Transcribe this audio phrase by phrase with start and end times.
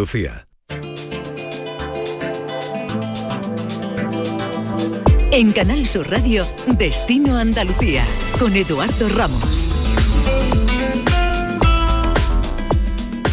[0.00, 0.46] Lucía.
[5.30, 8.06] En Canal Sur Radio, Destino Andalucía,
[8.38, 9.70] con Eduardo Ramos.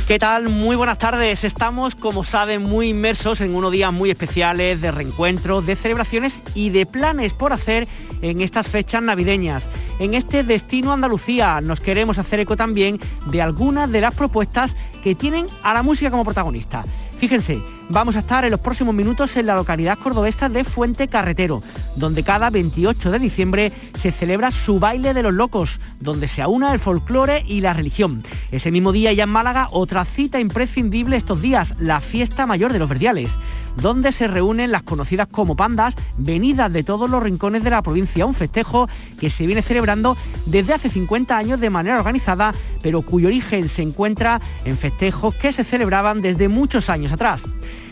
[0.09, 0.49] ¿Qué tal?
[0.49, 1.45] Muy buenas tardes.
[1.45, 6.71] Estamos, como saben, muy inmersos en unos días muy especiales de reencuentros, de celebraciones y
[6.71, 7.88] de planes por hacer
[8.21, 9.70] en estas fechas navideñas.
[10.00, 13.00] En este Destino Andalucía nos queremos hacer eco también
[13.32, 16.84] de algunas de las propuestas que tienen a la música como protagonista.
[17.18, 17.59] Fíjense,
[17.89, 21.63] vamos a estar en los próximos minutos en la localidad cordobesa de Fuente Carretero,
[21.95, 26.73] donde cada 28 de diciembre se celebra su baile de los locos, donde se aúna
[26.73, 28.21] el folclore y la religión.
[28.52, 32.79] Ese mismo día ya en Málaga, otra cita imprescindible estos días, la fiesta mayor de
[32.79, 33.32] los verdiales,
[33.81, 38.26] donde se reúnen las conocidas como pandas, venidas de todos los rincones de la provincia,
[38.26, 43.27] un festejo que se viene celebrando desde hace 50 años de manera organizada, pero cuyo
[43.27, 47.44] origen se encuentra en festejos que se celebraban desde muchos años atrás.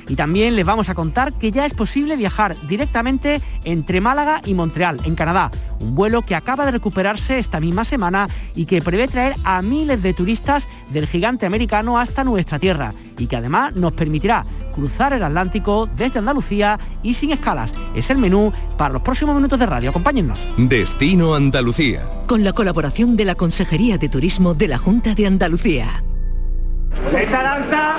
[0.07, 4.53] Y también les vamos a contar que ya es posible viajar directamente entre Málaga y
[4.53, 5.51] Montreal, en Canadá.
[5.79, 10.01] Un vuelo que acaba de recuperarse esta misma semana y que prevé traer a miles
[10.01, 15.23] de turistas del gigante americano hasta nuestra tierra y que además nos permitirá cruzar el
[15.23, 17.73] Atlántico desde Andalucía y sin escalas.
[17.95, 19.90] Es el menú para los próximos minutos de radio.
[19.90, 20.40] Acompáñennos.
[20.57, 22.05] Destino Andalucía.
[22.27, 26.03] Con la colaboración de la Consejería de Turismo de la Junta de Andalucía.
[27.13, 27.98] Esta danza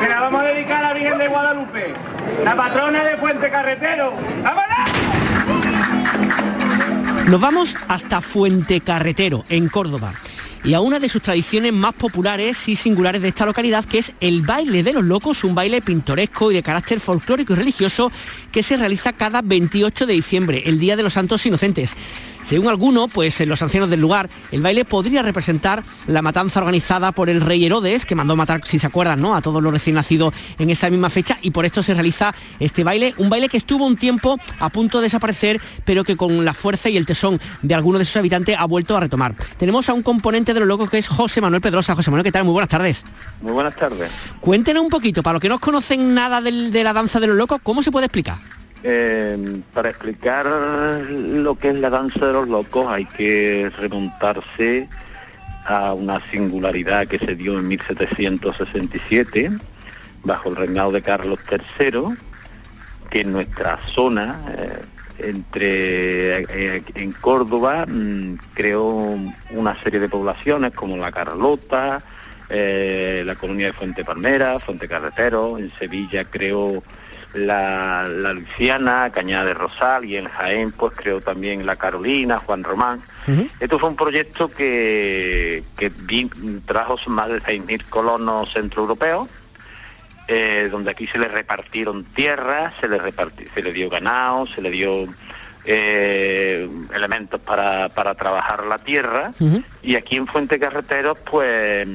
[0.00, 1.92] se la vamos a dedicar a la Virgen de Guadalupe,
[2.44, 4.14] la patrona de Fuente Carretero.
[4.42, 4.66] ¡Vámonos!
[7.28, 10.12] Nos vamos hasta Fuente Carretero, en Córdoba
[10.66, 14.12] y a una de sus tradiciones más populares y singulares de esta localidad, que es
[14.20, 18.10] el baile de los locos, un baile pintoresco y de carácter folclórico y religioso
[18.50, 21.94] que se realiza cada 28 de diciembre, el Día de los Santos Inocentes.
[22.46, 27.10] Según algunos, pues en los ancianos del lugar, el baile podría representar la matanza organizada
[27.10, 29.34] por el rey Herodes, que mandó matar, si se acuerdan, ¿no?
[29.34, 32.84] a todos los recién nacidos en esa misma fecha, y por esto se realiza este
[32.84, 36.54] baile, un baile que estuvo un tiempo a punto de desaparecer, pero que con la
[36.54, 39.34] fuerza y el tesón de algunos de sus habitantes ha vuelto a retomar.
[39.56, 41.96] Tenemos a un componente de los locos que es José Manuel Pedrosa.
[41.96, 42.44] José Manuel, ¿qué tal?
[42.44, 43.02] Muy buenas tardes.
[43.42, 44.08] Muy buenas tardes.
[44.40, 47.60] Cuéntenos un poquito, para los que no conocen nada de la danza de los locos,
[47.60, 48.36] ¿cómo se puede explicar?
[48.88, 54.88] Eh, para explicar lo que es la danza de los locos hay que remontarse
[55.64, 59.50] a una singularidad que se dio en 1767
[60.22, 62.16] bajo el reinado de Carlos III,
[63.10, 64.78] que en nuestra zona, eh,
[65.18, 69.18] entre eh, en Córdoba, mm, creó
[69.50, 72.00] una serie de poblaciones como la Carlota,
[72.48, 76.84] eh, la colonia de Fuente Palmera, Fuente Carretero, en Sevilla creó
[77.36, 82.64] la, la Luciana, Cañada de Rosal y en Jaén pues creó también la Carolina, Juan
[82.64, 83.00] Román.
[83.60, 85.90] Esto fue un proyecto que, que
[86.64, 89.28] trajo más de 6.000 colonos centroeuropeos,
[90.28, 93.00] eh, donde aquí se les repartieron tierras, se les
[93.54, 95.06] se le dio ganado, se le dio
[95.64, 99.32] eh, elementos para, para trabajar la tierra.
[99.82, 101.88] Y aquí en Fuente Carreteros pues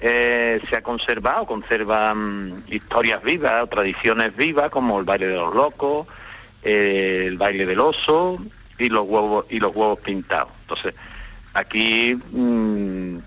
[0.00, 6.06] eh, se ha conservado, conservan historias vivas, tradiciones vivas como el baile de los locos,
[6.62, 8.38] eh, el baile del oso
[8.78, 10.52] y los huevos y los huevos pintados.
[10.62, 10.94] Entonces,
[11.52, 13.18] aquí mm,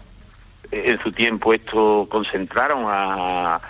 [0.71, 3.61] en su tiempo esto concentraron a,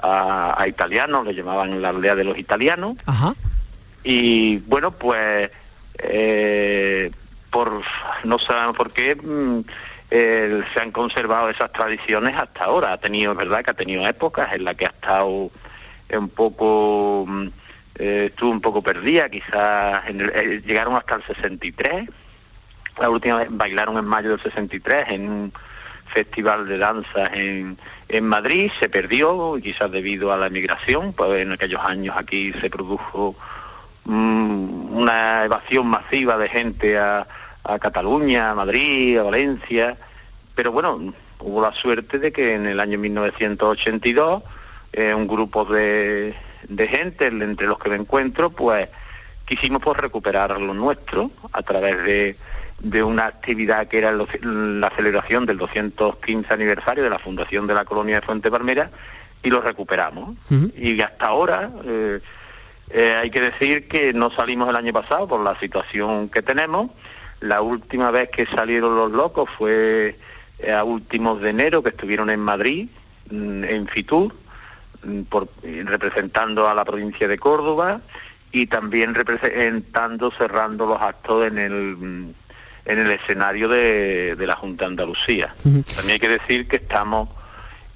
[0.00, 2.96] a, italianos, le llamaban la aldea de los italianos.
[4.04, 5.50] Y bueno, pues
[5.98, 7.10] eh,
[7.50, 7.82] por
[8.24, 9.16] no sabemos por qué.
[10.12, 12.92] Mm, se han conservado esas tradiciones hasta ahora.
[12.92, 15.50] Ha tenido, verdad, que ha tenido épocas en las que ha estado
[16.10, 17.46] un poco, mm,
[17.94, 22.10] eh, estuvo un poco perdida, quizás eh, llegaron hasta el 63.
[22.98, 25.52] La última vez bailaron en mayo del 63 en un
[26.08, 31.52] festival de danza en, en Madrid, se perdió, quizás debido a la emigración, pues en
[31.52, 33.34] aquellos años aquí se produjo
[34.04, 37.26] mm, una evasión masiva de gente a
[37.64, 39.96] a Cataluña, a Madrid, a Valencia,
[40.54, 44.42] pero bueno, hubo la suerte de que en el año 1982
[44.92, 46.34] eh, un grupo de,
[46.68, 48.88] de, gente, entre los que me encuentro, pues
[49.46, 52.36] quisimos pues, recuperar lo nuestro a través de,
[52.80, 57.84] de una actividad que era la celebración del 215 aniversario de la fundación de la
[57.84, 58.90] colonia de Fuente Palmera
[59.42, 60.36] y lo recuperamos.
[60.76, 61.70] Y hasta ahora...
[61.84, 62.20] Eh,
[62.94, 66.90] eh, hay que decir que no salimos el año pasado por la situación que tenemos,
[67.42, 70.16] la última vez que salieron los locos fue
[70.60, 72.88] eh, a últimos de enero, que estuvieron en Madrid,
[73.30, 74.32] mm, en Fitur,
[75.04, 75.22] mm,
[75.86, 78.00] representando a la provincia de Córdoba
[78.52, 82.34] y también representando, cerrando los actos en el, mm,
[82.84, 85.54] en el escenario de, la Junta de Andalucía.
[85.62, 87.28] También hay que decir que estamos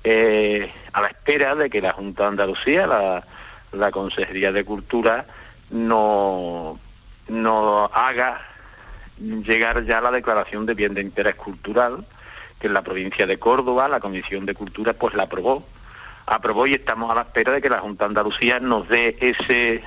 [0.02, 3.24] eh, a la espera de que la Junta de Andalucía, la,
[3.72, 5.26] la Consejería de Cultura,
[5.70, 6.80] no,
[7.28, 8.55] no haga
[9.18, 12.06] llegar ya a la declaración de bien de interés cultural,
[12.60, 15.66] que en la provincia de Córdoba la Comisión de Cultura pues la aprobó.
[16.26, 19.84] Aprobó y estamos a la espera de que la Junta de Andalucía nos dé ese,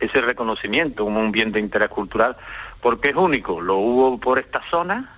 [0.00, 2.36] ese reconocimiento como un bien de interés cultural,
[2.80, 5.14] porque es único, lo hubo por esta zona,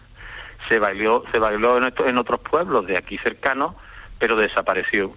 [0.68, 3.74] se bailó, se bailó en, en otros pueblos de aquí cercanos,
[4.22, 5.12] pero desapareció.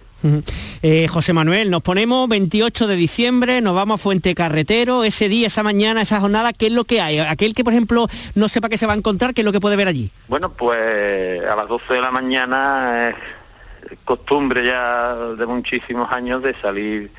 [0.82, 5.46] Eh, José Manuel, nos ponemos 28 de diciembre, nos vamos a Fuente Carretero, ese día,
[5.46, 7.20] esa mañana, esa jornada, ¿qué es lo que hay?
[7.20, 9.60] Aquel que, por ejemplo, no sepa qué se va a encontrar, ¿qué es lo que
[9.60, 10.10] puede ver allí?
[10.26, 16.60] Bueno, pues a las 12 de la mañana es costumbre ya de muchísimos años de
[16.60, 17.12] salir,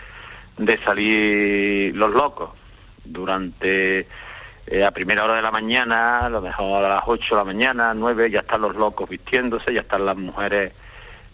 [0.58, 2.50] de salir los locos.
[3.06, 4.10] Durante
[4.66, 7.46] eh, a primera hora de la mañana, a lo mejor a las 8 de la
[7.46, 10.74] mañana, 9, ya están los locos vistiéndose, ya están las mujeres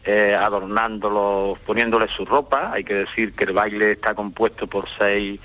[0.06, 2.72] eh, adornándolos, poniéndoles su ropa.
[2.74, 5.40] Hay que decir que el baile está compuesto por seis,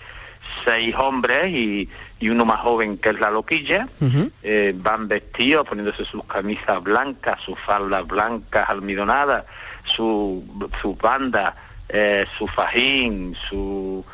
[0.65, 1.89] seis hombres y,
[2.23, 3.89] uno más joven que es la loquilla.
[4.43, 9.45] Eh, van vestidos, poniéndose sus camisas blancas, sus faldas blancas almidonadas,
[9.85, 10.45] su,
[10.83, 11.55] su banda,
[11.89, 14.05] eh, su fajín, su...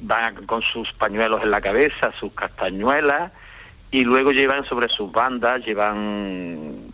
[0.00, 3.32] van con sus pañuelos en la cabeza, sus castañuelas,
[3.90, 6.90] y luego llevan sobre sus bandas, llevan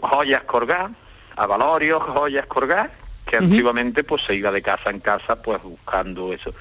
[0.00, 0.92] joyas colgadas,
[1.36, 2.90] avalorios, joyas colgadas,
[3.26, 6.52] que antiguamente pues se iba de casa en casa pues buscando eso.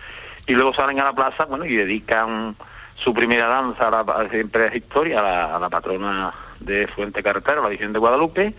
[0.48, 2.56] Y luego salen a la plaza, bueno, y dedican
[2.96, 7.70] su primera danza, a la, siempre es historia, a la, patrona de Fuente Carretera, la
[7.70, 8.54] Virgen de Guadalupe,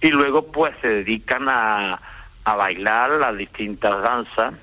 [0.00, 2.00] y luego pues se dedican a,
[2.44, 4.54] a bailar las distintas danzas,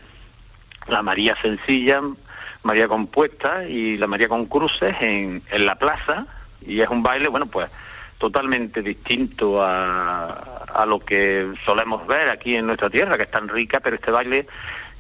[0.88, 2.02] la María Sencilla,
[2.64, 6.26] María Compuesta y la María con Cruces en, en la plaza,
[6.62, 7.70] y es un baile, bueno, pues
[8.22, 13.80] totalmente distinto a, lo que solemos ver aquí en nuestra tierra, que es tan rica,
[13.80, 14.46] pero este baile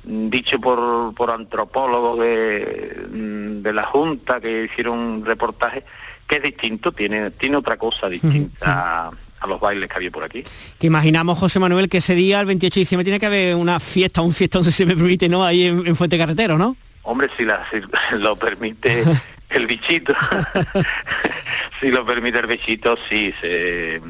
[0.04, 5.84] mm, dicho por, por antropólogos de, mm, de, la Junta que hicieron un reportaje,
[6.28, 9.12] que es distinto, tiene, tiene otra cosa distinta.
[9.42, 10.44] a, los bailes que había por aquí.
[10.80, 13.80] Que imaginamos, José Manuel, que ese día, el 28 de diciembre, tiene que haber una
[13.80, 15.44] fiesta, un fiestón, si se me permite, ¿no?
[15.44, 16.78] Ahí en, Fuente Carretero, ¿no?
[17.02, 17.82] Hombre, si, la, si
[18.18, 19.04] lo permite
[19.51, 20.13] el bichito.
[21.80, 24.01] si lo permite el bichito, sí, se,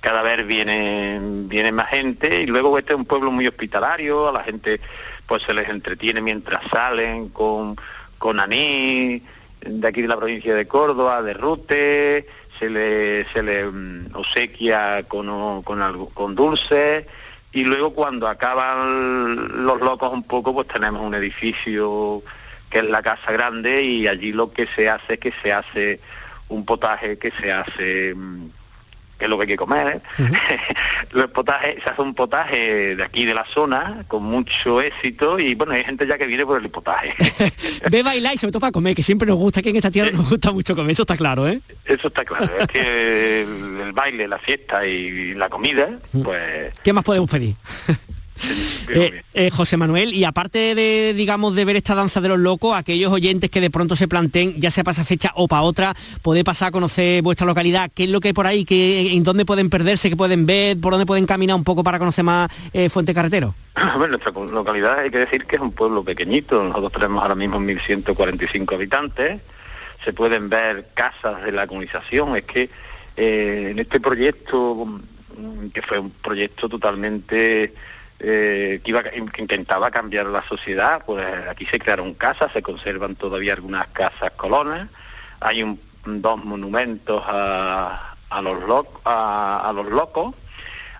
[0.00, 4.32] cada vez viene, viene más gente y luego este es un pueblo muy hospitalario, a
[4.32, 4.80] la gente
[5.26, 7.76] pues se les entretiene mientras salen con,
[8.18, 9.22] con de
[9.86, 12.26] aquí de la provincia de Córdoba, de Rute,
[12.58, 17.06] se le, se le mm, obsequia con, con, algo, con dulce
[17.52, 22.22] y luego cuando acaban los locos un poco pues tenemos un edificio
[22.70, 26.00] que es la casa grande y allí lo que se hace es que se hace
[26.48, 28.48] un potaje que se hace mm,
[29.20, 30.00] que es lo que hay que comer.
[30.18, 30.30] ¿eh?
[31.12, 35.54] Los potajes, se hace un potaje de aquí de la zona con mucho éxito y
[35.54, 37.14] bueno, hay gente ya que viene por el potaje.
[37.90, 40.10] Ve bailar y sobre todo para comer, que siempre nos gusta, que en esta tierra
[40.10, 41.60] nos gusta mucho comer, eso está claro, ¿eh?
[41.84, 46.78] Eso está claro, es que el, baile, la fiesta y la comida, pues...
[46.82, 47.54] ¿Qué más podemos pedir?
[48.88, 52.76] Eh, eh, José Manuel, y aparte de, digamos, de ver esta danza de los locos,
[52.76, 55.94] aquellos oyentes que de pronto se planteen, ya sea para esa fecha o para otra,
[56.22, 59.22] puede pasar a conocer vuestra localidad, qué es lo que hay por ahí, ¿Qué, en
[59.22, 62.50] dónde pueden perderse, qué pueden ver, por dónde pueden caminar un poco para conocer más
[62.72, 63.54] eh, Fuente Carretero.
[63.96, 67.58] Bueno, nuestra localidad hay que decir que es un pueblo pequeñito, nosotros tenemos ahora mismo
[67.60, 69.40] 1.145 habitantes,
[70.04, 72.70] se pueden ver casas de la comunicación, es que
[73.16, 75.00] en este proyecto,
[75.72, 77.74] que fue un proyecto totalmente
[78.20, 83.54] eh, que, iba, intentaba cambiar la sociedad, pues aquí se crearon casas, se conservan todavía
[83.54, 84.88] algunas casas colonas,
[85.40, 88.62] hay un, dos monumentos a, los,
[89.90, 90.34] locos,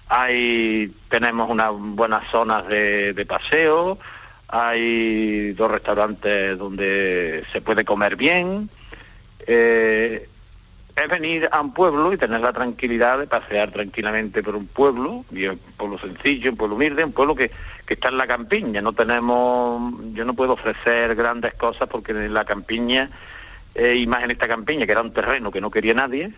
[0.08, 3.98] hay, tenemos unas buenas zonas de, de paseo,
[4.48, 8.70] hay dos restaurantes donde se puede comer bien,
[9.46, 10.29] eh,
[10.96, 15.24] es venir a un pueblo y tener la tranquilidad de pasear tranquilamente por un pueblo,
[15.30, 17.50] un pueblo sencillo, un pueblo humilde, un pueblo que,
[17.86, 18.80] que está en la campiña.
[18.80, 23.10] No tenemos, yo no puedo ofrecer grandes cosas porque en la campiña
[23.74, 26.32] eh, y más en esta campiña, que era un terreno que no quería nadie.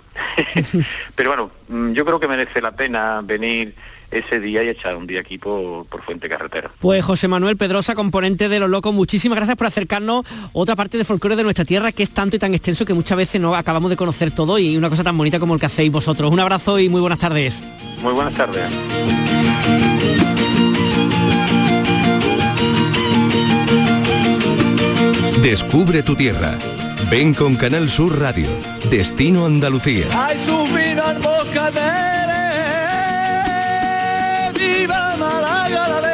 [1.16, 3.74] Pero bueno, mm, yo creo que merece la pena venir
[4.12, 6.70] ese día y echar un día aquí por, Fuente Carretera.
[6.78, 11.04] Pues José Manuel Pedrosa, componente de Los Locos, muchísimas gracias por acercarnos otra parte de
[11.04, 13.90] folclore de nuestra tierra que es tanto y tan extenso que muchas veces no acabamos
[13.90, 16.30] de conocer todo y una cosa tan bonita como el que hacéis vosotros.
[16.30, 17.62] Un abrazo y muy buenas tardes.
[18.02, 18.62] Muy buenas tardes.
[25.42, 26.56] Descubre tu tierra.
[27.10, 28.46] Ven con Canal Sur Radio.
[28.90, 30.06] Destino Andalucía.
[30.14, 31.02] Ay, su vino
[34.62, 36.11] viva Málaga la.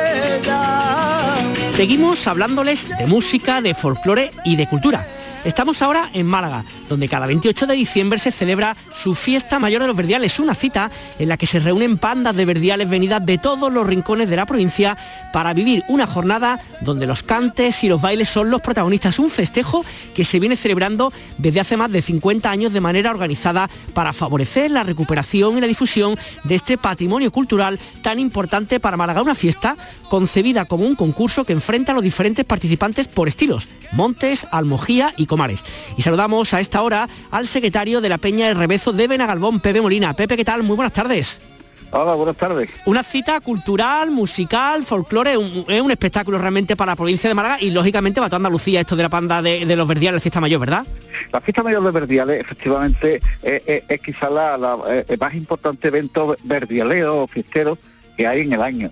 [1.78, 5.06] Seguimos hablándoles de música, de folclore y de cultura.
[5.44, 9.86] Estamos ahora en Málaga, donde cada 28 de diciembre se celebra su fiesta mayor de
[9.86, 13.72] los verdiales, una cita en la que se reúnen pandas de verdiales venidas de todos
[13.72, 14.98] los rincones de la provincia
[15.32, 19.84] para vivir una jornada donde los cantes y los bailes son los protagonistas, un festejo
[20.12, 24.72] que se viene celebrando desde hace más de 50 años de manera organizada para favorecer
[24.72, 29.76] la recuperación y la difusión de este patrimonio cultural tan importante para Málaga, una fiesta
[30.10, 35.26] concebida como un concurso que enfrenta a los diferentes participantes por estilos, Montes, Almojía y
[35.26, 35.62] Comares.
[35.98, 39.82] Y saludamos a esta hora al secretario de la Peña de Rebezo de Benagalbón, Pepe
[39.82, 40.14] Molina.
[40.14, 40.62] Pepe, ¿qué tal?
[40.62, 41.42] Muy buenas tardes.
[41.90, 42.70] Hola, buenas tardes.
[42.86, 47.68] Una cita cultural, musical, folclore, es un espectáculo realmente para la provincia de Málaga y
[47.68, 50.86] lógicamente para toda Andalucía esto de la panda de, los verdiales, la fiesta mayor, ¿verdad?
[51.34, 54.58] La fiesta mayor de verdiales efectivamente es, quizá la,
[55.06, 57.76] el más importante evento verdialeo o fiestero
[58.16, 58.90] que hay en el año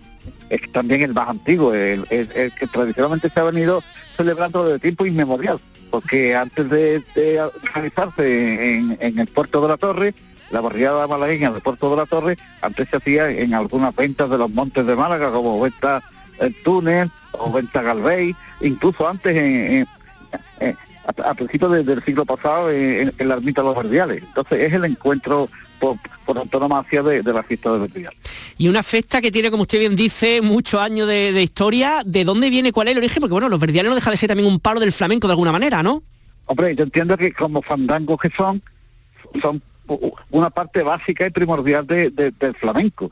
[0.48, 3.82] es también el más antiguo, el, que tradicionalmente se ha venido
[4.16, 5.58] celebrando desde tiempo inmemorial,
[5.90, 7.02] porque antes de,
[7.74, 10.14] realizarse en, el puerto de la Torre,
[10.50, 14.38] la barriada malagueña del puerto de la Torre, antes se hacía en algunas ventas de
[14.38, 16.02] los montes de Málaga, como venta
[16.38, 19.86] el túnel o venta Galvey, incluso antes en,
[21.24, 24.22] a, principios del siglo pasado en, la ermita de los Verdiales.
[24.22, 28.14] Entonces es el encuentro por, por antonomasia de, la fiesta de Verdial.
[28.58, 32.02] Y una fiesta que tiene, como usted bien dice, muchos años de, historia.
[32.04, 33.20] ¿De dónde viene, cuál es el origen?
[33.20, 35.52] Porque bueno, los Verdiales no deja de ser también un palo del flamenco de alguna
[35.52, 36.02] manera, ¿no?
[36.46, 38.62] Hombre, yo entiendo que como fandangos que son,
[39.40, 39.62] son
[40.30, 43.10] una parte básica y primordial del flamenco.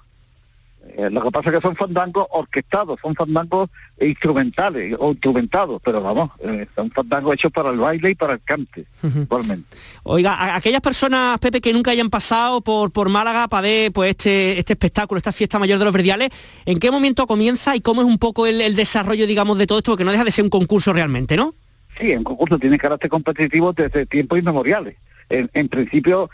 [0.97, 6.01] Eh, lo que pasa es que son fandangos orquestados, son fandangos instrumentales o instrumentados, pero
[6.01, 9.77] vamos, eh, son fandangos hechos para el baile y para el cante, igualmente.
[10.05, 14.11] Oiga, a aquellas personas, Pepe, que nunca hayan pasado por, por Málaga para ver pues,
[14.11, 16.31] este, este espectáculo, esta fiesta mayor de los verdiales,
[16.65, 19.93] ¿en qué momento comienza y cómo es un poco el, desarrollo, digamos, de todo esto?
[19.93, 21.55] Porque no deja de ser un concurso realmente, ¿no?
[21.99, 24.97] Sí, un concurso tiene carácter competitivo desde tiempos inmemoriales.
[25.31, 26.29] En, principio,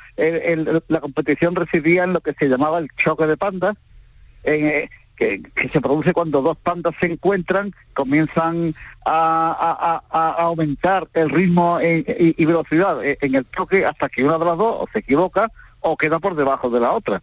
[0.88, 3.76] la competición residía en lo que se llamaba el choque de pandas,
[4.44, 10.02] eh, que, se produce cuando dos pandas se encuentran, comienzan a,
[10.38, 15.00] aumentar el ritmo y, velocidad en el toque hasta que una de las dos se
[15.00, 17.22] equivoca o queda por debajo de la otra.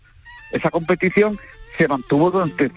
[0.51, 1.39] Esa competición
[1.77, 2.71] se mantuvo durante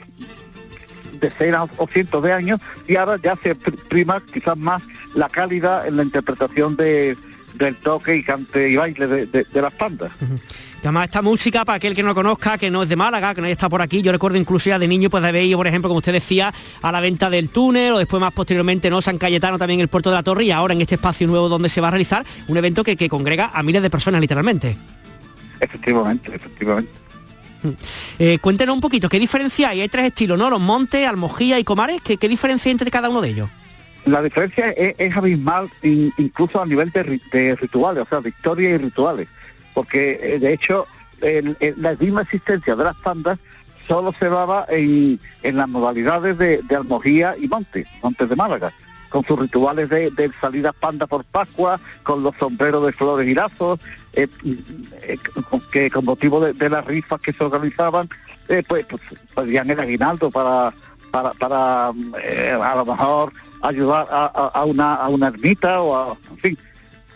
[1.21, 4.83] decenas o cientos de años y ahora ya se prima quizás más
[5.15, 7.17] la calidad en la interpretación de,
[7.55, 10.13] del toque y cante y baile de, las pandas.
[10.83, 13.47] Además, esta música, para aquel que no conozca, que no es de Málaga, que no
[13.47, 15.99] estado por aquí, yo recuerdo incluso ya de niño, pues de ido, por ejemplo, como
[15.99, 19.03] usted decía, a la venta del túnel, o después más posteriormente, ¿no?
[19.03, 21.69] San Cayetano, también el puerto de la Torre, y ahora en este espacio nuevo donde
[21.69, 24.77] se va a realizar un evento que, congrega a miles de personas, literalmente.
[25.61, 26.91] Efectivamente, efectivamente.
[27.63, 27.69] Mm.
[28.19, 29.83] Eh, cuéntenos un poquito, ¿qué diferencia hay?
[29.83, 30.49] Hay tres estilos, ¿no?
[30.49, 33.51] Los montes, Almojía y Comares, ¿qué, diferencia hay entre cada uno de ellos?
[34.07, 38.79] La diferencia es, abismal incluso a nivel de, de, rituales, o sea, de historia y
[38.79, 39.29] rituales
[39.81, 40.87] porque eh, de hecho
[41.23, 43.39] la misma existencia de las pandas
[43.89, 48.75] solo se daba en, las modalidades de, Almojía y Montes, Montes de Málaga,
[49.09, 53.35] con sus rituales de, de salidas panda por Pascua, con los sombreros de flores y
[53.35, 53.81] lazos,
[54.13, 54.29] eh,
[55.03, 55.19] eh,
[55.73, 58.11] que con motivo de, las rifas que se organizaban,
[58.47, 59.03] pues, pues
[59.49, 60.75] el aguinaldo para,
[61.11, 63.33] para, para a lo mejor
[63.63, 66.59] ayudar a, una, a una ermita o a, en fin,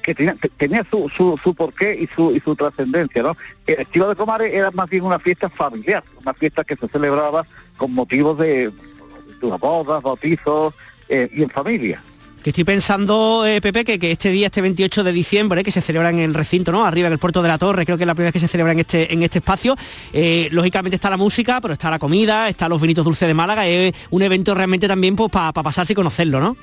[0.05, 3.37] que tenía, tenía su, su, su, porqué y su, y su trascendencia, ¿no?
[3.67, 7.47] El estilo de Comares era más bien una fiesta familiar, una fiesta que se celebraba
[7.79, 10.75] con motivos de, de bodas, bautizos
[11.09, 12.03] eh, y en familia.
[12.43, 15.81] Que estoy pensando, eh, Pepe, que, que, este día, este 28 de diciembre, que se
[15.81, 16.85] celebra en el recinto, ¿no?
[16.85, 18.49] Arriba en el puerto de la Torre, creo que es la primera vez que se
[18.49, 19.75] celebra en este, en este espacio.
[20.13, 23.67] Eh, lógicamente está la música, pero está la comida, está los vinitos dulces de Málaga,
[23.67, 26.55] es un evento realmente también pues, para pasarse y conocerlo, ¿no?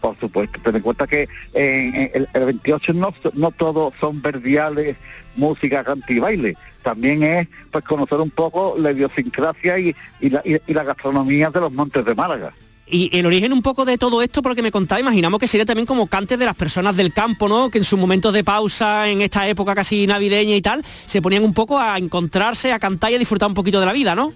[0.00, 4.96] Por supuesto, ten en cuenta que el, 28 no, no todos son verdiales,
[5.36, 6.56] música, canto y baile.
[6.82, 11.72] También es pues conocer un poco la idiosincrasia y, la, y, la gastronomía de los
[11.72, 12.52] montes de Málaga.
[12.86, 15.46] Y el origen un poco de todo esto, por lo que me contaba, imaginamos que
[15.46, 17.70] sería también como cantes de las personas del campo, ¿no?
[17.70, 21.44] Que en sus momentos de pausa, en esta época casi navideña y tal, se ponían
[21.44, 24.32] un poco a encontrarse, a cantar y a disfrutar un poquito de la vida, ¿no?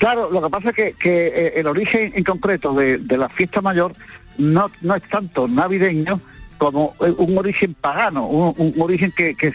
[0.00, 3.92] Claro, lo que pasa es que, eh, el origen en concreto de, la fiesta mayor
[4.40, 6.20] no, no es tanto navideño
[6.58, 9.54] como eh, un origen pagano, un, origen que, que,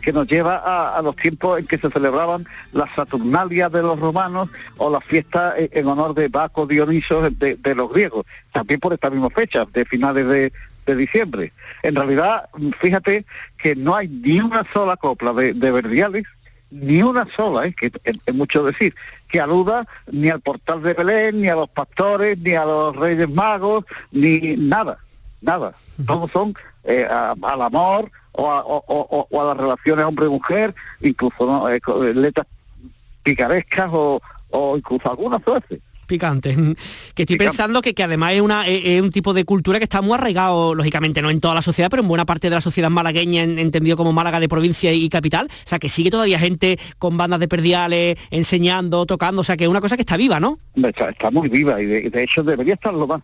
[0.00, 4.48] que, nos lleva a, los tiempos en que se celebraban las Saturnalias de los romanos
[4.78, 9.30] o las fiestas en honor de Baco Dioniso de, los griegos, también por esta misma
[9.30, 10.52] fecha, de finales de,
[10.90, 11.52] diciembre.
[11.84, 12.48] En realidad,
[12.80, 13.24] fíjate
[13.56, 16.24] que no hay ni una sola copla de, de Verdiales
[16.70, 17.74] ni una sola, ¿eh?
[17.74, 18.94] que es, mucho decir,
[19.30, 23.28] que aluda ni al portal de Belén, ni a los pastores, ni a los reyes
[23.28, 24.98] magos, ni nada,
[25.40, 25.72] nada.
[26.06, 31.68] Todos son eh, al amor o a, las relaciones hombre-mujer, incluso ¿no?
[31.68, 31.80] Eh,
[32.14, 32.46] letras
[33.22, 34.20] picarescas o,
[34.50, 36.54] o incluso algunas veces picante.
[37.14, 40.02] Que estoy pensando que, que además es, una, es, un tipo de cultura que está
[40.02, 42.90] muy arraigado, lógicamente, no en toda la sociedad, pero en buena parte de la sociedad
[42.90, 45.46] malagueña, entendido como Málaga de provincia y capital.
[45.46, 49.40] O sea, que sigue todavía gente con bandas de perdiales, enseñando, tocando.
[49.40, 50.58] O sea, que es una cosa que está viva, ¿no?
[50.74, 53.22] Está, muy viva y de, hecho debería estar lo más.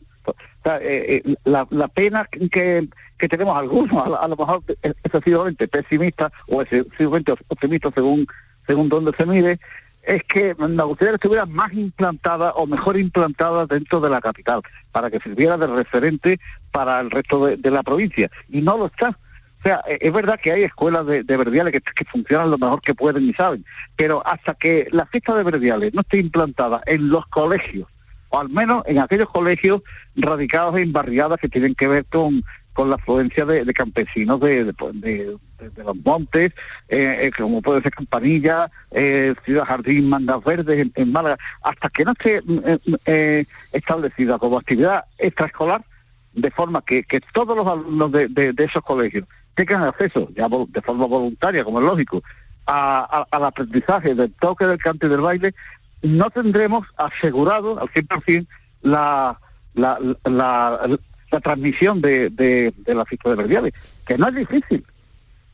[0.80, 2.88] Eh, eh, la, pena que,
[3.18, 8.26] que tenemos algunos, a, lo mejor excesivamente pesimistas o excesivamente optimistas según
[8.66, 9.60] según donde se mire,
[10.06, 15.18] es que Andalucía estuviera más implantada o mejor implantada dentro de la capital, para que
[15.18, 18.30] sirviera de referente para el resto de, la provincia.
[18.48, 19.08] Y no lo está.
[19.08, 22.94] O sea, e, es verdad que hay escuelas de, verdiales que, funcionan lo mejor que
[22.94, 23.64] pueden y saben,
[23.96, 27.88] pero hasta que la fiesta de verdiales no esté implantada en los colegios,
[28.28, 29.82] o al menos en aquellos colegios
[30.14, 35.36] radicados en barriadas que tienen que ver con, con la afluencia de, campesinos de, de,
[35.76, 36.52] los montes,
[36.88, 42.04] eh, eh, como puede ser Campanilla, eh, Ciudad Jardín, Mangas Verdes, en, Málaga, hasta que
[42.04, 45.84] no esté mm, establecida como actividad extraescolar,
[46.32, 51.64] de forma que, todos los alumnos de, esos colegios tengan acceso, ya de forma voluntaria,
[51.64, 52.22] como es lógico,
[52.66, 55.54] al aprendizaje del toque del canto y del baile,
[56.02, 58.46] no tendremos asegurado al 100%
[58.82, 59.40] la,
[59.75, 60.98] la, la,
[61.30, 63.75] la transmisión de, de, la fiesta de Verdiales,
[64.06, 64.84] que no es difícil,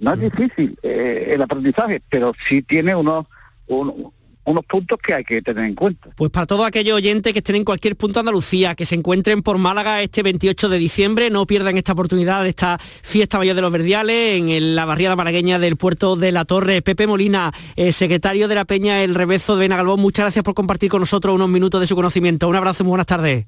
[0.02, 3.24] no es difícil eh, el aprendizaje, pero sí tiene unos,
[3.68, 6.10] unos puntos que hay que tener en cuenta.
[6.16, 9.44] Pues para todos aquellos oyentes que estén en cualquier punto de Andalucía, que se encuentren
[9.44, 13.62] por Málaga este 28 de diciembre, no pierdan esta oportunidad de esta fiesta mayor de
[13.62, 16.82] los Verdiales en la barriada malagueña del puerto de la Torre.
[16.82, 20.90] Pepe Molina, eh, secretario de la Peña El Rebezo de Benagalbón, muchas gracias por compartir
[20.90, 22.48] con nosotros unos minutos de su conocimiento.
[22.48, 23.46] Un abrazo y muy buenas tardes.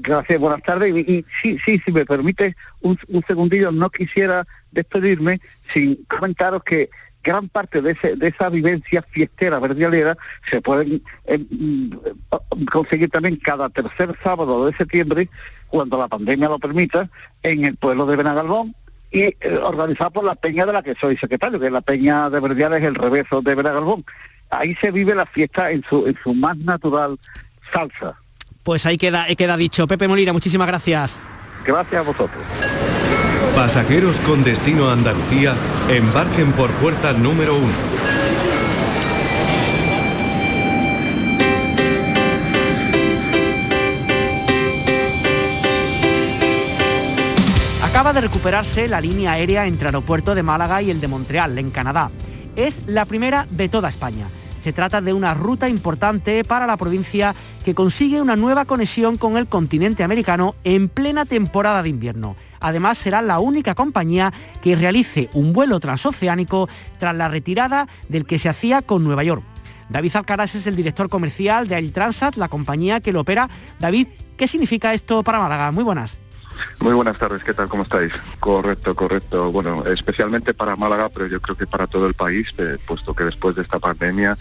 [0.00, 0.94] Gracias, buenas tardes.
[0.96, 5.40] Y, sí, sí, si me permite un, segundillo, no quisiera despedirme
[5.72, 6.90] sin comentaros que
[7.22, 10.16] gran parte de, esa vivencia fiestera verdialera
[10.48, 15.28] se pueden eh, mm, conseguir también cada tercer sábado de septiembre,
[15.68, 17.10] cuando la pandemia lo permita,
[17.42, 18.74] en el pueblo de Benagalbón
[19.10, 22.40] y eh, organizado por la peña de la que soy secretario, que la peña de
[22.40, 24.04] Verdiales, el reverso de Benagalbón.
[24.50, 27.18] Ahí se vive la fiesta en su, en su más natural
[27.72, 28.16] salsa.
[28.68, 29.86] Pues ahí queda, queda dicho.
[29.86, 31.22] Pepe Molina, muchísimas gracias.
[31.64, 32.42] Gracias a vosotros.
[33.56, 35.54] Pasajeros con destino a Andalucía,
[35.88, 37.72] embarquen por puerta número uno.
[47.82, 51.58] Acaba de recuperarse la línea aérea entre el aeropuerto de Málaga y el de Montreal,
[51.58, 52.10] en Canadá.
[52.54, 54.26] Es la primera de toda España.
[54.62, 59.36] Se trata de una ruta importante para la provincia que consigue una nueva conexión con
[59.36, 62.36] el continente americano en plena temporada de invierno.
[62.60, 66.68] Además, será la única compañía que realice un vuelo transoceánico
[66.98, 69.42] tras la retirada del que se hacía con Nueva York.
[69.88, 73.48] David Alcaraz es el director comercial de Air Transat, la compañía que lo opera.
[73.78, 75.72] David, ¿qué significa esto para Málaga?
[75.72, 76.18] Muy buenas.
[76.80, 77.68] Muy buenas tardes, ¿qué tal?
[77.68, 78.12] ¿Cómo estáis?
[78.40, 79.50] Correcto, correcto.
[79.50, 83.24] Bueno, especialmente para Málaga, pero yo creo que para todo el país, eh, puesto que
[83.24, 84.36] después de esta pandemia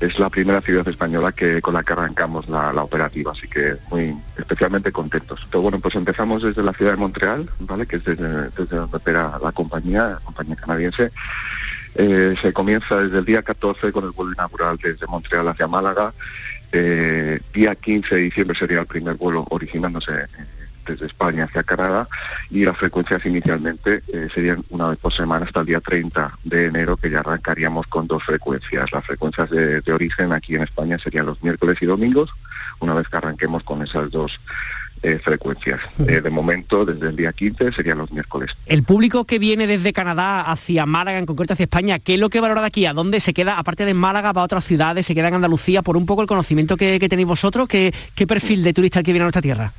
[0.00, 4.16] es la primera ciudad española que con la que arrancamos la, operativa, así que muy
[4.36, 5.40] especialmente contentos.
[5.44, 7.86] Entonces, bueno, pues empezamos desde la ciudad de Montreal, ¿vale?
[7.86, 11.12] Que es desde, donde opera la compañía, la compañía canadiense.
[11.94, 16.12] Eh, se comienza desde el día 14 con el vuelo inaugural desde Montreal hacia Málaga.
[16.72, 20.26] Eh, día 15 de diciembre sería el primer vuelo originándose
[20.86, 22.08] desde España hacia Canadá
[22.50, 26.66] y las frecuencias inicialmente eh, serían una vez por semana hasta el día 30 de
[26.66, 28.90] enero que ya arrancaríamos con dos frecuencias.
[28.92, 32.30] Las frecuencias de, origen aquí en España serían los miércoles y domingos,
[32.80, 34.40] una vez que arranquemos con esas dos
[35.02, 35.80] eh, frecuencias.
[36.06, 38.52] Eh, de momento, desde el día 15 serían los miércoles.
[38.66, 42.30] El público que viene desde Canadá hacia Málaga, en concreto hacia España, ¿qué es lo
[42.30, 42.86] que valora de aquí?
[42.86, 45.82] ¿A dónde se queda, aparte de Málaga, para otras ciudades, se queda en Andalucía?
[45.82, 49.12] Por un poco el conocimiento que, tenéis vosotros, ¿qué, ¿qué perfil de turista el que
[49.12, 49.72] viene a nuestra tierra?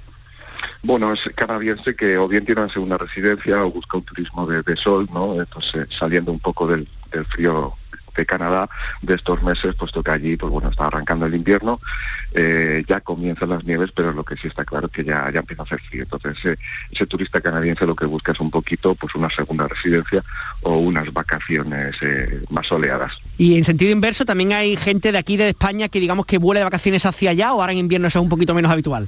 [0.84, 4.76] Bueno, es canadiense que o bien tiene una segunda residencia o busca un turismo de,
[4.76, 5.40] sol, ¿no?
[5.40, 6.90] Entonces, saliendo un poco del,
[7.30, 7.74] frío
[8.18, 8.70] de Canadá
[9.02, 11.80] de estos meses, puesto que allí, pues bueno, está arrancando el invierno,
[12.34, 15.40] eh, ya comienzan las nieves, pero lo que sí está claro es que ya, ya
[15.40, 16.04] empieza a hacer frío.
[16.04, 16.58] Entonces,
[16.92, 20.22] ese, turista canadiense lo que busca es un poquito, pues una segunda residencia
[20.64, 23.14] o unas vacaciones eh, más soleadas.
[23.38, 26.60] Y en sentido inverso, también hay gente de aquí de España que digamos que vuela
[26.60, 29.08] de vacaciones hacia allá o ahora en invierno es un poquito menos habitual.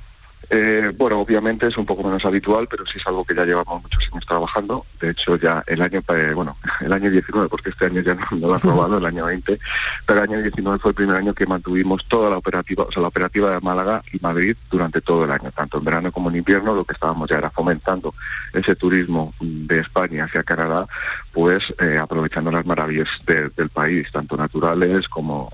[0.50, 3.82] Eh, bueno, obviamente es un poco menos habitual, pero sí es algo que ya llevamos
[3.82, 4.86] muchos años trabajando.
[5.00, 8.26] De hecho, ya el año, eh, bueno, el año 19, porque este año ya no,
[8.48, 9.60] lo ha probado, el año 20,
[10.06, 13.02] pero el año 19 fue el primer año que mantuvimos toda la operativa, o sea,
[13.02, 16.38] la operativa de Málaga y Madrid durante todo el año, tanto en verano como en
[16.38, 18.14] invierno, lo que estábamos ya era fomentando
[18.54, 20.88] ese turismo de España hacia Canadá,
[21.34, 25.52] pues eh, aprovechando las maravillas del país, tanto naturales como,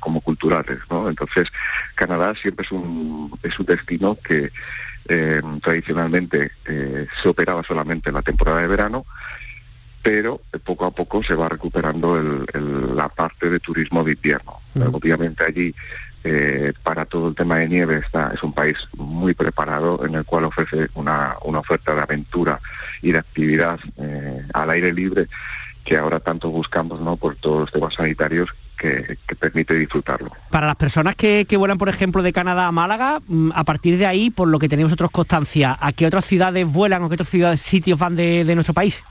[0.00, 1.08] como culturales, ¿no?
[1.08, 1.48] Entonces,
[1.94, 4.50] Canadá siempre es un, es un destino que
[5.08, 9.06] eh, tradicionalmente eh, se operaba solamente en la temporada de verano,
[10.02, 12.22] pero poco a poco se va recuperando
[12.94, 14.60] la parte de turismo de invierno.
[14.92, 15.74] Obviamente allí
[16.24, 20.24] eh, para todo el tema de nieve está, es un país muy preparado en el
[20.24, 22.60] cual ofrece una, una oferta de aventura
[23.02, 23.80] y de actividad
[24.52, 25.26] al aire libre
[25.84, 27.16] que ahora tanto buscamos ¿no?
[27.16, 30.30] por todos los temas sanitarios que, permite disfrutarlo.
[30.50, 34.06] Para las personas que, vuelan, por ejemplo, de Canadá a Málaga, mm, a partir de
[34.06, 37.28] ahí, por lo que tenemos otros constancia, ¿a qué otras ciudades vuelan o qué otras
[37.28, 39.04] ciudades, sitios van de, nuestro país?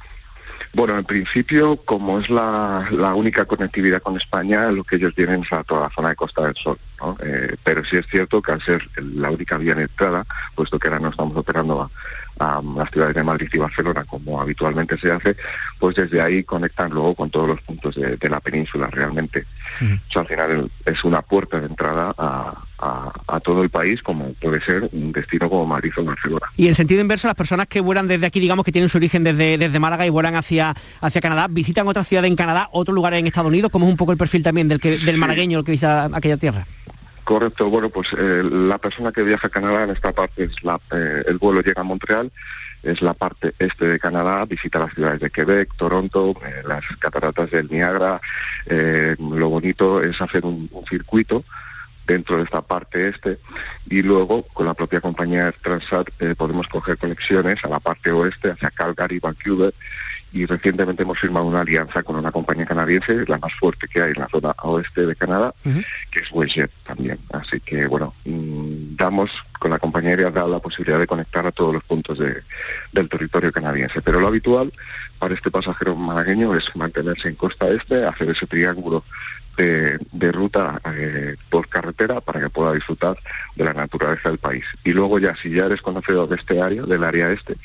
[0.74, 5.54] Bueno, en principio, como es la, única conectividad con España, lo que ellos vienen es
[5.54, 6.78] a toda la zona de Costa del Sol.
[7.24, 10.26] Eh, pero sí es cierto que al ser la única vía de entrada,
[10.56, 11.90] puesto que ahora no estamos operando a,
[12.40, 15.36] a las ciudades de Madrid y Barcelona, como habitualmente se hace,
[15.80, 19.46] pues desde ahí conectan luego con todos los puntos de, la península realmente.
[20.16, 22.64] al final es una puerta de entrada a,
[23.44, 26.48] todo el país, como puede ser un destino como Madrid o Barcelona.
[26.56, 29.24] Y en sentido inverso, las personas que vuelan desde aquí, digamos que tienen su origen
[29.24, 33.20] desde, desde Málaga y vuelan hacia, hacia Canadá, visitan otras ciudades en Canadá, otros lugares
[33.20, 35.66] en Estados Unidos, como es un poco el perfil también del, que, del malagueño el
[35.66, 36.68] que visita aquella tierra.
[37.28, 40.80] Correcto, bueno, pues eh, la persona que viaja a Canadá en esta parte es la,
[40.94, 42.32] eh, el vuelo llega a Montreal,
[42.84, 47.52] es la parte este de Canadá, visita las ciudades de Quebec, Toronto, eh, las cataratas
[47.52, 48.22] del Niagara.
[49.20, 51.44] lo bonito es hacer un, circuito
[52.08, 53.38] dentro de esta parte este
[53.90, 58.72] y luego con la propia compañía Transat podemos coger conexiones a la parte oeste hacia
[58.72, 59.74] Calgary, Vancouver
[60.34, 64.12] y recientemente hemos firmado una alianza con una compañía canadiense, la más fuerte que hay
[64.12, 67.18] en la zona oeste de Canadá, que es WestJet también.
[67.32, 71.52] Así que bueno, mm, damos con la compañía aérea da la posibilidad de conectar a
[71.52, 74.02] todos los puntos del territorio canadiense.
[74.02, 74.72] Pero lo habitual
[75.18, 79.04] para este pasajero malagueño es mantenerse en costa este, hacer ese triángulo
[79.58, 83.18] de, ruta eh, por carretera para que pueda disfrutar
[83.56, 84.64] de la naturaleza del país.
[84.84, 87.56] Y luego ya, si ya eres conocedor de este área, del área este,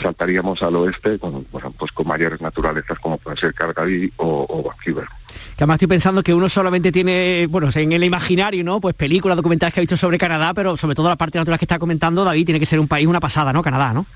[0.00, 5.08] saltaríamos al oeste con, pues con mayores naturalezas como puede ser Calgary o, o Vancouver.
[5.56, 8.80] Que además estoy pensando que uno solamente tiene, bueno, en el imaginario, ¿no?
[8.80, 11.64] Pues películas, documentales que ha visto sobre Canadá, pero sobre todo la parte natural que
[11.64, 13.62] está comentando, David, tiene que ser un país una pasada, ¿no?
[13.62, 14.06] Canadá, ¿no?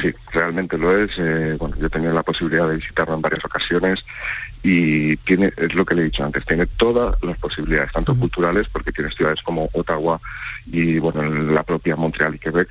[0.00, 1.10] Sí, realmente lo es.
[1.18, 4.04] Eh, bueno, yo he tenido la posibilidad de visitarlo en varias ocasiones
[4.62, 8.68] y tiene, es lo que le he dicho antes, tiene todas las posibilidades, tanto culturales,
[8.68, 10.20] porque tiene ciudades como Ottawa
[10.66, 12.68] y bueno, la propia Montreal y Quebec,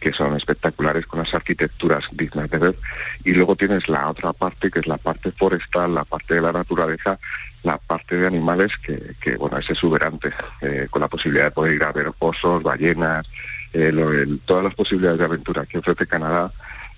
[0.00, 2.76] que son espectaculares con las arquitecturas dignas de ver.
[3.24, 6.52] Y luego tienes la otra parte, que es la parte forestal, la parte de la
[6.52, 7.18] naturaleza,
[7.62, 11.84] la parte de animales, que, bueno, es exuberante, eh, con la posibilidad de poder ir
[11.84, 13.26] a ver osos, ballenas,
[13.74, 16.52] eh, todas las posibilidades de aventura que ofrece Canadá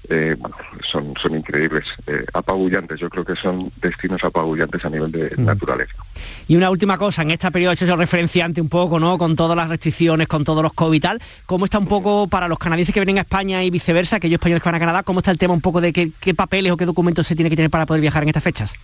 [0.08, 3.00] eh, bueno, son, son increíbles, eh, apabullantes.
[3.00, 5.44] Yo creo que son destinos apabullantes a nivel de mm.
[5.44, 5.94] naturaleza.
[6.46, 9.18] Y una última cosa, en este periodo hecho referenciante un poco, ¿no?
[9.18, 12.46] Con todas las restricciones, con todos los COVID y tal, ¿cómo está un poco para
[12.46, 15.20] los canadienses que vienen a España y viceversa, aquellos españoles que van a Canadá, cómo
[15.20, 17.56] está el tema un poco de qué, qué papeles o qué documentos se tiene que
[17.56, 18.74] tener para poder viajar en estas fechas?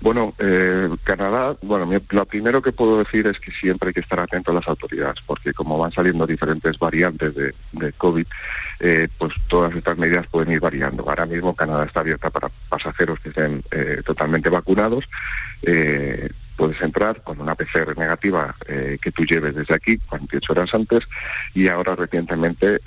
[0.00, 4.18] Bueno, eh, Canadá, bueno, lo primero que puedo decir es que siempre hay que estar
[4.18, 8.26] atento a las autoridades, porque como van saliendo diferentes variantes de, COVID,
[8.80, 11.06] eh, pues todas estas medidas pueden ir variando.
[11.06, 15.04] Ahora mismo Canadá está abierta para pasajeros que estén eh, totalmente vacunados.
[16.56, 21.04] puedes entrar con una PCR negativa que tú lleves desde aquí 48 horas antes
[21.54, 22.80] y ahora recientemente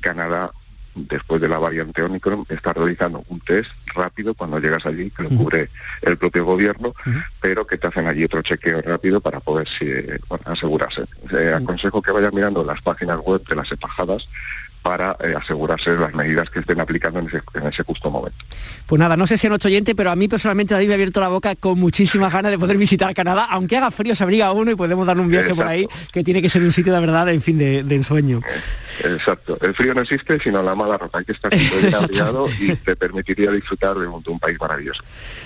[0.00, 0.50] Canadá
[0.94, 5.28] después de la variante Omicron, está realizando un test rápido cuando llegas allí, que lo
[5.30, 5.70] cubre
[6.02, 6.94] el propio gobierno,
[7.40, 9.68] pero que te hacen allí otro chequeo rápido para poder
[10.44, 11.04] asegurarse.
[11.54, 14.28] aconsejo que vayan mirando las páginas web de las embajadas
[14.82, 18.44] para eh, asegurarse de las medidas que estén aplicando en ese, justo momento.
[18.86, 20.96] Pues nada, no sé si a nuestro oyente, pero a mí personalmente David me ha
[20.96, 24.52] abierto la boca con muchísimas ganas de poder visitar Canadá, aunque haga frío se abriga
[24.52, 27.00] uno y podemos dar un viaje por ahí, que tiene que ser un sitio de
[27.00, 28.40] verdad, en fin, de, ensueño.
[29.04, 31.52] Eh, exacto, el frío no existe, sino la mala ropa, hay que estar
[31.94, 35.02] abrigado y te permitiría disfrutar de un, país maravilloso.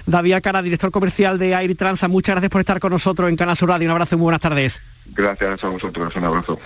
[0.06, 3.56] David Cara, director comercial de Air Transa, muchas gracias por estar con nosotros en Canal
[3.56, 4.82] Sur Radio, un abrazo y muy buenas tardes.
[5.06, 6.58] Gracias a vosotros, un abrazo.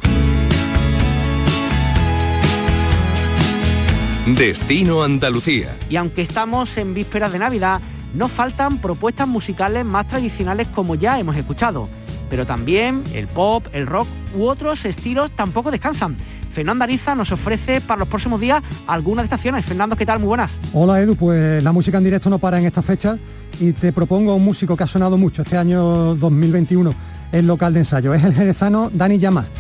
[4.27, 5.77] Destino Andalucía.
[5.89, 7.81] Y aunque estamos en vísperas de Navidad,
[8.15, 11.89] no faltan propuestas musicales más tradicionales como ya hemos escuchado.
[12.29, 14.07] Pero también el pop, el rock
[14.37, 16.17] u otros estilos tampoco descansan.
[16.53, 19.65] Fernando Ariza nos ofrece para los próximos días algunas de acciones.
[19.65, 20.19] Fernando, ¿qué tal?
[20.19, 20.61] Muy buenas.
[20.75, 23.19] Hola Edu, pues la música en directo no para en esta fecha
[23.59, 26.95] y te propongo un músico que ha sonado mucho este año 2021
[27.33, 28.13] en local de ensayo.
[28.13, 29.51] Es el jerezano Dani Llamas.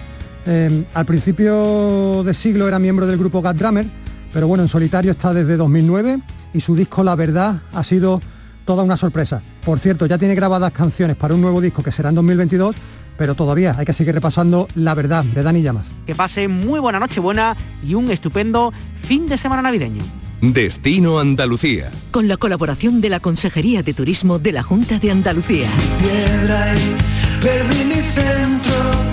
[0.46, 3.87] Eh, al principio de siglo era miembro del grupo Gat Drummer,
[4.33, 6.21] pero bueno, en solitario está desde 2009
[6.55, 8.21] y su disco La Verdad ha sido
[8.64, 9.43] toda una sorpresa.
[9.64, 12.77] Por cierto, ya tiene grabadas canciones para un nuevo disco que será en 2022,
[13.16, 15.87] pero todavía hay que seguir repasando La Verdad de Dani Llamas.
[16.07, 20.03] Que pase muy buena noche buena y un estupendo fin de semana navideño.
[20.40, 21.90] Destino Andalucía.
[22.11, 25.69] Con la colaboración de la Consejería de Turismo de la Junta de Andalucía.
[26.01, 29.10] Piedra y perdí mi centro